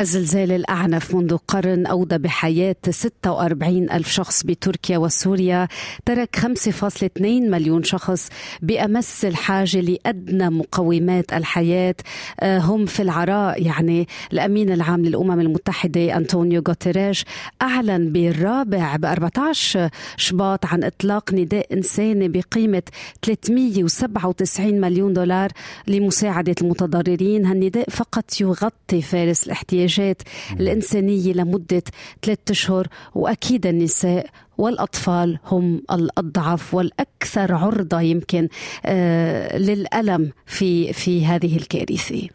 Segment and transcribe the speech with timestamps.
[0.00, 5.68] الزلزال الأعنف منذ قرن أودى بحياة 46 ألف شخص بتركيا وسوريا
[6.04, 8.28] ترك 5.2 مليون شخص
[8.62, 11.94] بأمس الحاجة لأدنى مقومات الحياة.
[12.40, 17.24] آه، هم في العراء يعني الأمين العام للأمم المتحدة أنطونيو غوتيريش
[17.62, 22.82] أعلن بالرابع ب 14 شباط عن إطلاق نداء إنساني بقيمة
[23.22, 25.50] 397 مليون دولار
[25.86, 27.46] لمساعدة المتضررين.
[27.46, 30.22] هالنداء فقط يغطي فارس الاحتياج الاحتياجات
[30.60, 31.82] الإنسانية لمدة
[32.22, 34.26] ثلاثة أشهر وأكيد النساء
[34.58, 38.48] والأطفال هم الأضعف والأكثر عرضة يمكن
[38.86, 42.28] آه، للألم في في هذه الكارثة.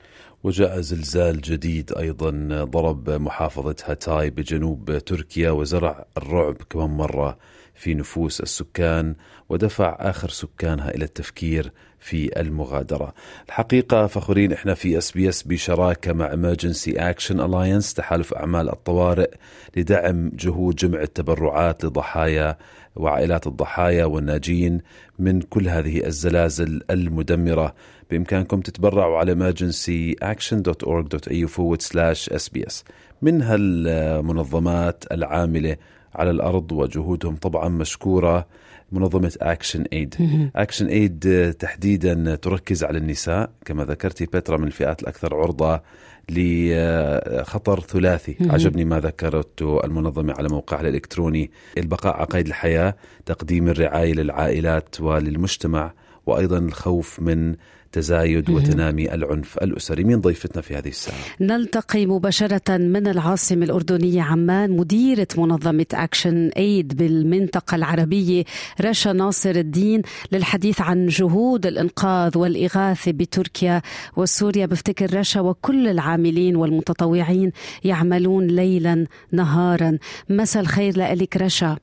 [0.44, 2.30] وجاء زلزال جديد أيضا
[2.64, 7.38] ضرب محافظه هاتاي بجنوب تركيا وزرع الرعب كمان مرة
[7.76, 9.16] في نفوس السكان.
[9.50, 13.14] ودفع آخر سكانها إلى التفكير في المغادرة.
[13.48, 19.32] الحقيقة فخورين إحنا في SBS بشراكة مع Emergency Action Alliance تحالف أعمال الطوارئ
[19.78, 22.58] لدعم جهود جمع التبرعات لضحايا
[22.96, 24.82] وعائلات الضحايا والناجين
[25.20, 27.76] من كل هذه الزلازل المدمرة.
[28.12, 32.84] بإمكانكم تتبرعوا على emergencyaction.org.au forward slash sbs
[33.22, 35.76] من هالمنظمات العاملة
[36.16, 38.48] على الأرض وجهودهم طبعا مشكورة
[38.92, 40.16] منظمة أكشن إيد
[40.56, 45.82] أكشن إيد تحديدا تركز على النساء كما ذكرتي بترا من الفئات الأكثر عرضة
[46.30, 48.38] لخطر ثلاثي.
[48.42, 51.52] عجبني ما ذكرته المنظمة على موقعها الإلكتروني.
[51.78, 55.94] البقاء على قيد الحياة تقديم الرعاية للعائلات وللمجتمع.
[56.30, 57.56] وأيضا الخوف من
[57.92, 60.04] تزايد وتنامي العنف الأسري.
[60.04, 66.98] من ضيفتنا في هذه الساعة؟ نلتقي مباشرة من العاصمة الأردنية عمان مديرة منظمة أكشن أيد
[66.98, 68.44] بالمنطقة العربية
[68.82, 73.82] رشا ناصر الدين للحديث عن جهود الإنقاذ والإغاثة بتركيا
[74.18, 74.66] وسوريا.
[74.66, 77.52] بفتكر رشا وكل العاملين والمتطوعين
[77.84, 79.98] يعملون ليلا نهارا.
[80.30, 81.78] مساء الخير لك رشا.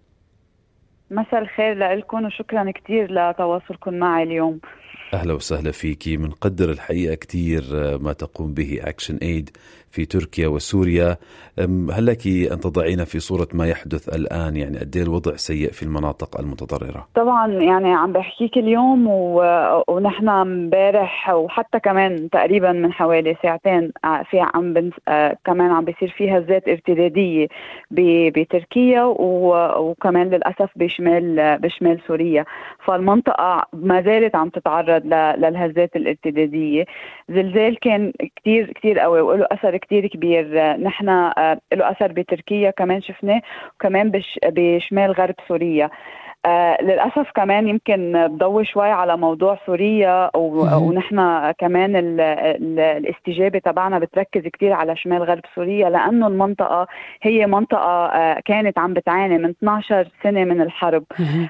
[1.10, 4.60] مساء الخير لكم وشكرا كثير لتواصلكم معي اليوم.
[5.14, 6.16] أهلا وسهلا فيكي.
[6.16, 9.50] منقدر الحقيقة كثير آه، ما تقوم به أكشن إيد
[9.96, 11.16] في تركيا وسوريا.
[11.96, 16.40] هل لك أن تضعينا في صورة ما يحدث الآن؟ يعني إيه الوضع سيء في المناطق
[16.40, 19.42] المتضررة؟ طبعا يعني عم بحكيك اليوم و...
[19.88, 24.90] ونحن امبارح وحتى كمان تقريبا من حوالي ساعتين آه، في عم بن...
[25.08, 27.46] آه، كمان عم بيصير في هزات ارتدادية
[27.90, 28.00] ب...
[28.38, 29.54] بتركيا و...
[29.80, 32.44] وكمان للأسف بشمال بشمال سوريا.
[32.84, 35.14] فالمنطقة ما زالت عم تتعرض ل...
[35.40, 36.84] للهزات الارتدادية.
[37.28, 40.76] زلزال كان كتير كتير قوي وله أثر كتير كبير.
[40.76, 43.42] نحن آه، له أثر بتركيا كمان شفناه
[43.74, 44.12] وكمان
[44.44, 45.90] بشمال غرب سوريا.
[46.46, 53.98] آه للأسف كمان يمكن بضوي شوي على موضوع سوريا ونحن كمان ال ال الاستجابة تبعنا
[53.98, 56.86] بتركز كثير على شمال غرب سوريا لأنه المنطقة
[57.22, 61.04] هي منطقة آه كانت عم بتعاني من 12 سنة من الحرب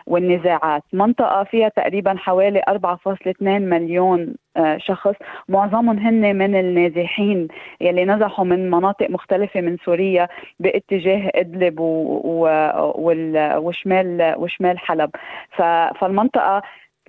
[0.06, 4.34] والنزاعات، منطقة فيها تقريبا حوالي 4.2 مليون
[4.76, 5.14] شخص.
[5.48, 7.48] معظمهم هن من النازحين
[7.80, 10.28] يلي نزحوا من مناطق مختلفة من سوريا
[10.60, 11.76] باتجاه إدلب
[13.56, 15.10] وشمال وشمال حلب.
[16.00, 16.62] فالمنطقة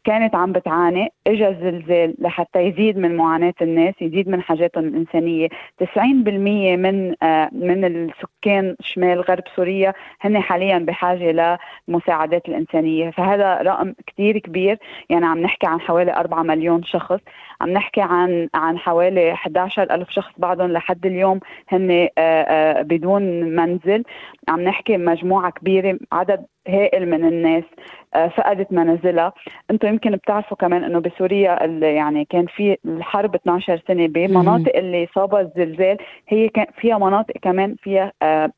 [0.04, 5.48] كانت عم بتعاني اجى الزلزال لحتى يزيد من معاناة الناس يزيد من حاجاتهم الإنسانية.
[5.78, 13.10] 90% من آه من السكان شمال غرب سوريا هن حاليا بحاجة للمساعدات الإنسانية.
[13.12, 14.78] فهذا رقم كثير كبير.
[15.10, 17.20] يعني عم نحكي عن حوالي 4 مليون شخص.
[17.62, 23.22] عم نحكي عن عن حوالي 11 ألف شخص بعدهم لحد اليوم هن آه، آه، بدون
[23.56, 24.04] منزل.
[24.50, 27.64] عم نحكي مجموعة كبيرة عدد هائل من الناس
[28.16, 29.34] آه، فقدت منازلها.
[29.72, 35.42] أنتم يمكن بتعرفوا كمان إنه بسوريا يعني كان في الحرب 12 سنة بمناطق اللي صابها
[35.42, 35.98] الزلزال
[36.28, 38.12] هي كان فيها مناطق كمان فيها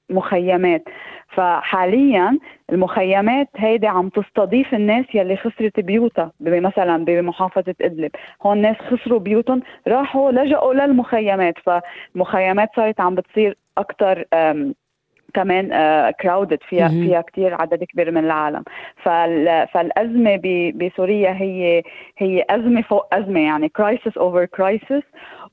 [0.10, 0.84] مخيمات.
[1.30, 2.40] فحاليا
[2.72, 8.12] المخيمات هيدي عم تستضيف الناس يلي خسرت بيوتها مثلا بمحافظة إدلب.
[8.42, 11.56] هون الناس خسروا بيوتهم راحوا لجأوا للمخيمات.
[11.66, 14.26] فالمخيمات صارت عم بتصير أكثر
[15.34, 15.70] كمان
[16.12, 18.64] crowded فيها فيها كثير عدد كبير من العالم.
[19.74, 20.40] فالأزمة
[20.76, 21.84] بسوريا هي
[22.18, 25.04] هي أزمة فوق أزمة يعني crisis over crisis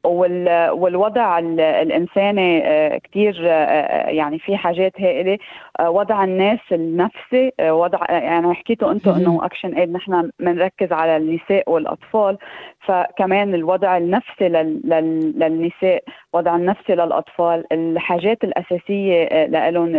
[0.07, 2.61] والوضع الإنساني
[3.01, 3.43] كثير
[4.09, 5.39] يعني في حاجات هائلة.
[5.81, 12.39] وضع الناس النفسي وضع يعني حكيتوا أنتم إنه اكشن ايد نحن بنركز على النساء والأطفال.
[12.81, 19.93] فكمان الوضع النفسي للنساء وضع النفسي للأطفال الحاجات الأساسية لهم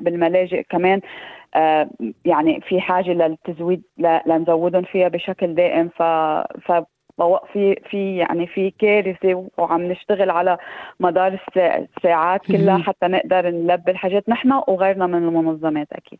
[0.00, 1.00] بالملاجئ كمان.
[2.24, 3.82] يعني في حاجة للتزويد
[4.26, 5.88] لنزودهم فيها بشكل دائم.
[5.88, 6.72] ف
[7.52, 10.58] في في يعني في كارثة وعم نشتغل على
[11.00, 14.28] مدار الساعات كلها حتى نقدر نلبي الحاجات.
[14.28, 16.18] نحن وغيرنا من المنظمات أكيد.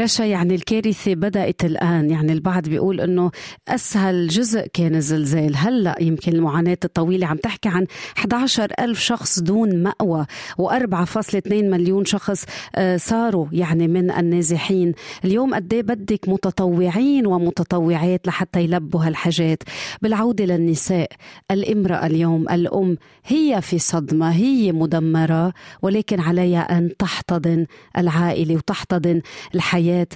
[0.00, 2.10] رشا يعني الكارثة بدأت الآن.
[2.10, 3.30] يعني البعض بيقول إنه
[3.68, 5.56] أسهل جزء كان الزلزال.
[5.56, 7.86] هلأ يمكن المعاناة الطويلة عم تحكي عن
[8.18, 10.26] 11 ألف شخص دون مأوى
[10.62, 12.46] و4.2 مليون شخص
[12.76, 14.94] آه، صاروا يعني من النازحين.
[15.24, 19.62] اليوم قد إيه بدك متطوعين ومتطوعات لحتى يلبوا هالحاجات؟
[20.02, 21.08] بالعودة العودة للنساء.
[21.50, 22.96] الامرأة اليوم الأم
[23.26, 25.52] هي في صدمة هي مدمرة
[25.82, 27.66] ولكن عليها أن تحتضن
[27.98, 29.20] العائلة وتحتضن
[29.54, 30.06] الحياة.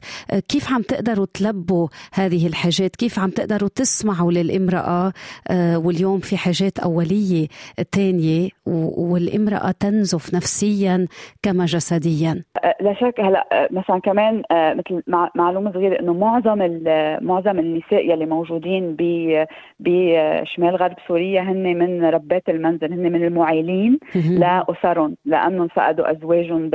[0.49, 5.13] كيف عم تقدروا تلبوا هذه الحاجات؟ كيف عم تقدروا تسمعوا للامرأة؟
[5.49, 7.47] آه، واليوم في حاجات أولية
[7.93, 11.07] تانية والامرأة تنزف نفسيا
[11.43, 12.45] كما جسديا.
[12.65, 13.21] أه، لا شك.
[13.21, 15.03] هلا أه، مثلا كمان مثل
[15.35, 16.59] معلومة صغيرة إنه معظم
[17.27, 18.97] معظم النساء يلي موجودين
[20.12, 26.70] بشمال غرب سوريا هن من ربات المنزل هن من المعيلين لأسرهم لأنهم فقدوا أزواجهم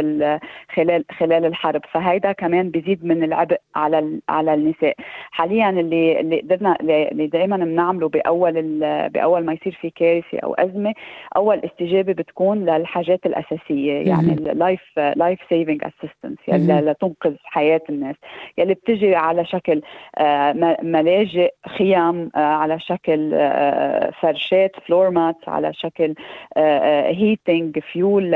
[0.76, 1.82] خلال خلال الحرب.
[1.92, 4.96] فهيدا كمان بيزيد من العبء على على النساء.
[5.32, 8.80] حاليا اللي اللي قدرنا اللي دائما بنعمله بأول
[9.10, 10.94] بأول ما يصير في كارثة أو أزمة
[11.36, 18.16] أول استجابة بتكون للحاجات الأساسية يعني ال life life saving assistance يلي لتنقذ حياة الناس.
[18.58, 19.82] يلي بتجي على شكل
[20.18, 23.27] آه، ملاجئ خيام آه، على شكل
[24.22, 26.14] فرشات floor mat على شكل
[26.58, 28.32] heating fuel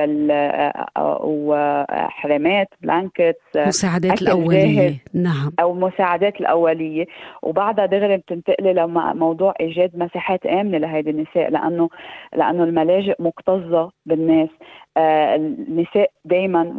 [1.22, 4.98] وحرامات blankets مساعدات الأولية.
[5.14, 5.52] نعم.
[5.60, 7.06] أو مساعدات الأولية.
[7.42, 11.90] وبعدها دغري بتنتقلي لموضوع إيجاد مساحات آمنة لهيدي النساء لأنه
[12.36, 14.50] لأنه الملاجئ مكتظة بالناس.
[14.98, 16.74] النساء دائما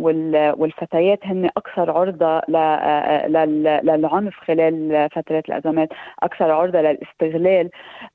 [0.56, 3.26] والفتيات هن أكثر عرضة آه،
[3.82, 5.88] للعنف خلال فتره الأزمات
[6.22, 7.70] أكثر عرضة للاستغلال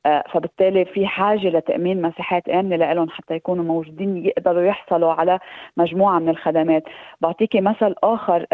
[0.06, 5.40] آه، فبالتالي في حاجة لتأمين مساحات آمنة لهم حتى يكونوا موجودين يقدروا يحصلوا على
[5.78, 6.84] مجموعة من الخدمات.
[7.22, 8.46] بعطيكي مثل آخر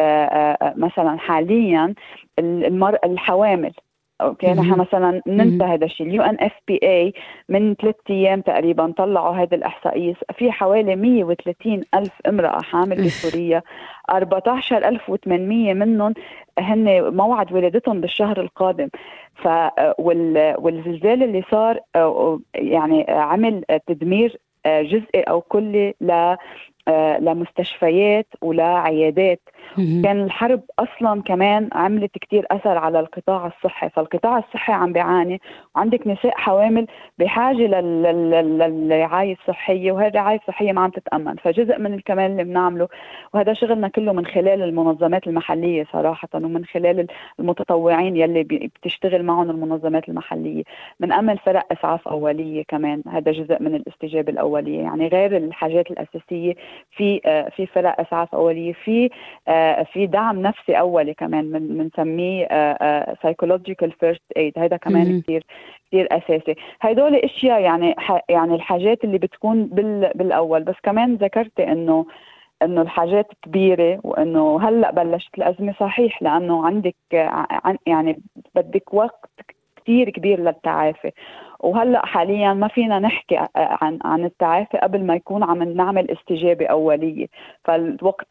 [0.75, 1.93] مثلا حاليا
[2.39, 3.73] المرأة الحوامل.
[4.21, 6.07] okay نحن مثلا ننسى هذا الشيء.
[6.07, 7.13] ال UNFPA
[7.50, 10.13] من ثلاث أيام تقريبا طلعوا هذه الإحصائية.
[10.38, 13.62] في حوالي 130 ألف امرأة حامل بسوريا
[14.10, 16.13] 14800 منهم
[16.60, 18.89] هن موعد ولادتهم بالشهر القادم.
[19.36, 19.48] ف
[20.57, 21.80] والزلزال اللي صار
[22.56, 24.38] يعني عمل تدمير
[24.68, 26.36] جزئي أو كلي ل
[27.19, 29.39] لمستشفيات ولعيادات
[29.77, 33.89] كان الحرب أصلا كمان عملت كتير أثر على القطاع الصحي.
[33.89, 35.41] فالقطاع الصحي عم بيعاني.
[35.75, 36.88] وعندك نساء حوامل
[37.19, 41.35] بحاجة للرعاية الصحية وهي الرعاية الصحية ما عم تتأمن.
[41.35, 42.88] فجزء من الكمان اللي بنعمله
[43.33, 47.07] وهذا شغلنا كله من خلال المنظمات المحلية صراحة ومن خلال
[47.39, 50.63] المتطوعين يلي بتشتغل معهم المنظمات المحلية.
[51.00, 53.03] بنأمن فرق إسعاف أولية كمان.
[53.12, 54.81] هذا جزء من الاستجابة الأولية.
[54.81, 56.56] يعني غير الحاجات الأساسية
[56.91, 59.09] في آه، في فرق إسعاف أولية في
[59.47, 62.47] آه، في دعم نفسي أولي كمان بنسميه
[63.23, 65.45] psychological first aid هذا كمان كثير
[65.87, 66.55] كثير أساسي.
[66.81, 67.95] هدول إشياء يعني
[68.29, 69.65] يعني الحاجات اللي بتكون
[70.15, 70.63] بالأول.
[70.63, 72.05] بس كمان ذكرتي إنه
[72.61, 76.95] إنه الحاجات كبيرة وإنه هلأ بلشت الأزمة صحيح لأنه عندك
[77.88, 78.21] يعني
[78.55, 79.29] بدك وقت
[79.77, 81.12] كثير كبير للتعافي.
[81.63, 87.27] وهلأ حاليا ما فينا نحكي عن عن التعافي قبل ما يكون عم نعمل استجابة أولية.
[87.65, 88.27] فالوقت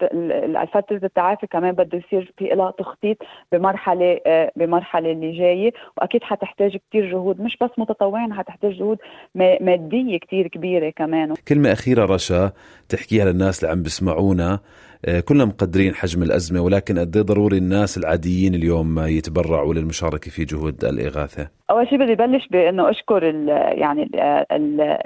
[0.72, 3.16] فتره التعافي كمان بده يصير في لها تخطيط
[3.52, 4.20] بمرحلة
[4.56, 5.72] بمرحلة اللي جاية.
[5.96, 8.98] وأكيد حتحتاج كثير جهود مش بس متطوعين حتحتاج جهود
[9.34, 11.34] مادية كثير كبيرة كمان.
[11.48, 12.52] كلمة أخيرة رشا
[12.88, 14.58] تحكيها للناس اللي عم بيسمعونا.
[15.04, 20.44] آه، كلنا مقدرين حجم الأزمة ولكن قد إيه ضروري الناس العاديين اليوم يتبرعوا للمشاركة في
[20.44, 23.48] جهود الإغاثة؟ أول شيء بدي بلش بأنه أشكر ال
[23.78, 24.10] يعني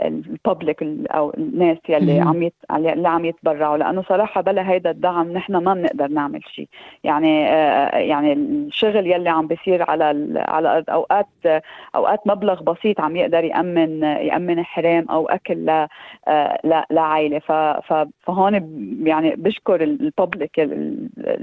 [0.05, 2.55] الببليك أو الناس يلي عم يت...
[2.71, 6.69] اللي عم يتبرعوا لأنه صراحة بلا هيدا الدعم نحن ما بنقدر نعمل شيء
[7.05, 10.39] يعني آه، يعني الشغل يلي عم بيصير على ال...
[10.49, 11.27] على الأرض أوقات
[11.97, 15.87] أوقات مبلغ بسيط عم يقدر يأمن يأمن حرام أو أكل ل...
[16.65, 16.83] ل...
[16.91, 17.39] لعائلة.
[17.39, 17.53] ف...
[18.27, 18.55] فهون
[19.07, 20.61] يعني بشكر الببليك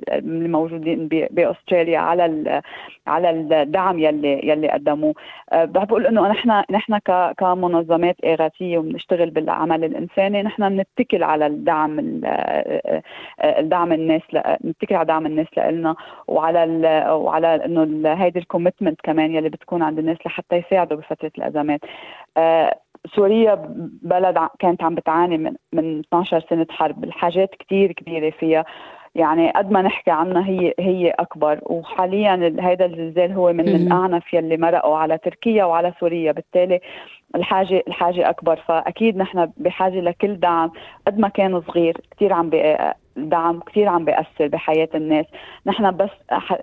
[0.09, 2.61] الموجودين بأستراليا على
[3.07, 5.12] على الدعم يلي يلي قدموه.
[5.53, 6.97] بحب أقول إنه نحن نحن
[7.37, 12.21] كمنظمات إغاثية وبنشتغل بالعمل الإنساني نحن بنتكل على الدعم
[13.43, 14.21] الدعم الناس
[14.65, 15.95] نتكل على دعم الناس لنا
[16.27, 16.63] وعلى
[17.11, 21.79] وعلى إنه هيدي الكوميتمنت كمان يلي بتكون عند الناس لحتى يساعدوا بفترة الأزمات.
[23.15, 23.55] سوريا
[24.01, 28.65] بلد كانت عم بتعاني من من 12 سنة حرب الحاجات كثير كبيرة فيها.
[29.15, 31.59] يعني قد ما نحكي عنها هي هي أكبر.
[31.61, 36.31] وحاليا هذا الزلزال هو من الأعنف يلي مرقوا على تركيا وعلى سوريا.
[36.31, 36.79] بالتالي
[37.35, 38.55] الحاجة الحاجة أكبر.
[38.55, 40.71] فأكيد نحن بحاجة لكل دعم.
[41.07, 42.49] قد ما كان صغير كثير عم
[43.17, 45.25] الدعم كثير عم بيأثر بحياة الناس.
[45.65, 46.09] نحن بس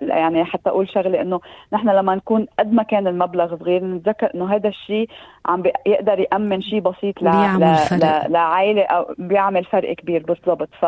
[0.01, 1.39] يعني حتى أقول شغلة إنه
[1.73, 5.09] نحن لما نكون قد ما كان المبلغ صغير نتذكر إنه هذا الشيء
[5.45, 7.27] عم يقدر يأمن شيء بسيط ل...
[7.27, 8.31] ل...
[8.31, 10.23] لعائلة أو بيعمل فرق كبير.
[10.23, 10.69] بالضبط.
[10.81, 10.85] ف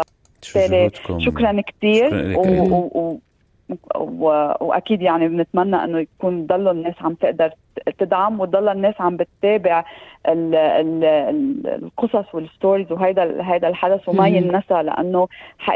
[1.17, 2.39] شكرا كثير و...
[2.71, 3.19] و...
[3.95, 4.53] و...
[4.61, 7.51] وأكيد يعني بنتمنى إنه يكون ضلوا الناس عم تقدر
[7.99, 9.85] تدعم وتضل الناس عم بتتابع
[11.75, 15.27] القصص والستوريز وهيدا هيدا الحدث وما ينسى لأنه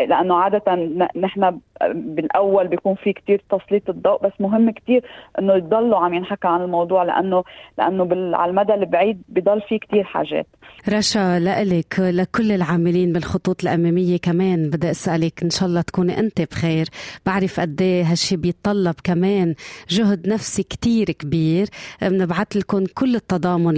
[0.08, 0.76] لأنه عادة
[1.16, 1.60] نحن
[1.94, 5.04] بالأول بيكون في كتير تسليط الضوء بس مهم كتير
[5.40, 7.44] إنه يضلوا عم ينحكى عن الموضوع لأنه
[7.78, 10.48] لأنه على المدى البعيد بضل في كتير حاجات.
[10.90, 16.86] رشا لك لكل العاملين بالخطوط الأمامية كمان بدي أسألك إن شاء الله تكوني أنت بخير.
[17.26, 19.56] بعرف قد إيه هالشي بيتطلب كمان
[19.90, 21.68] جهد نفسي كتير كبير.
[22.02, 23.78] بنبعث لكم كل التضامن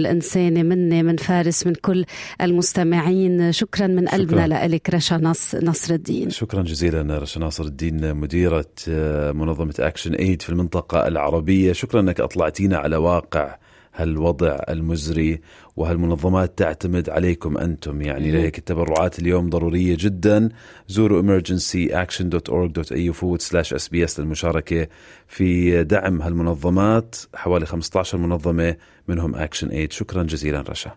[0.60, 2.04] الإنساني مني من فارس من كل
[2.40, 3.52] المستمعين.
[3.52, 5.14] شكرا من قلبنا لك رشا
[5.62, 11.72] نصر الدين شكرا جزيلا رشا ناصر الدين مديرة آه، منظمة أكشن ايد في المنطقة العربية.
[11.72, 13.56] شكرا أنك أطلعتينا على واقع
[13.94, 15.40] هالوضع المزري
[15.76, 18.02] وهالمنظمات تعتمد عليكم أنتم.
[18.02, 20.48] يعني لهيك التبرعات اليوم ضرورية جدا.
[20.88, 24.88] زوروا emergencyaction.org.au forward slash sbs للمشاركة
[25.28, 27.16] في دعم هالمنظمات.
[27.34, 28.76] حوالي 15 منظمة
[29.08, 30.90] منهم ActionAid شكرا جزيلا رشا.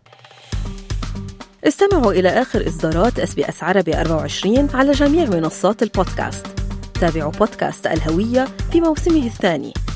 [1.67, 6.47] استمعوا إلى آخر إصدارات SBS عربي 24 على جميع منصات البودكاست.
[7.01, 9.73] تابعوا بودكاست الهوية في موسمه الثاني.